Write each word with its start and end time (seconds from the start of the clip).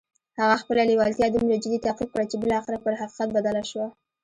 هغه 0.39 0.55
خپله 0.61 0.81
لېوالتیا 0.89 1.27
دومره 1.31 1.61
جدي 1.63 1.79
تعقيب 1.85 2.09
کړه 2.13 2.25
چې 2.31 2.35
بالاخره 2.43 2.77
پر 2.83 2.93
حقيقت 3.01 3.27
بدله 3.37 3.61
شوه. 3.71 3.87